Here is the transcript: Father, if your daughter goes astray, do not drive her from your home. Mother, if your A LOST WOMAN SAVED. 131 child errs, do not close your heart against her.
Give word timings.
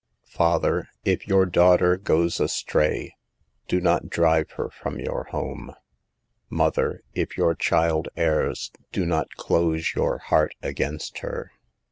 Father, 0.31 0.87
if 1.05 1.27
your 1.27 1.45
daughter 1.45 1.95
goes 1.95 2.39
astray, 2.39 3.13
do 3.67 3.79
not 3.79 4.09
drive 4.09 4.49
her 4.53 4.67
from 4.67 4.99
your 4.99 5.25
home. 5.25 5.75
Mother, 6.49 7.03
if 7.13 7.37
your 7.37 7.49
A 7.49 7.49
LOST 7.53 7.71
WOMAN 7.71 7.83
SAVED. 8.05 8.07
131 8.15 8.29
child 8.31 8.31
errs, 8.31 8.71
do 8.91 9.05
not 9.05 9.35
close 9.35 9.93
your 9.93 10.17
heart 10.17 10.55
against 10.63 11.19
her. 11.19 11.51